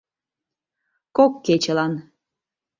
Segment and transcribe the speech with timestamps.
[1.15, 1.93] —Кок кечылан.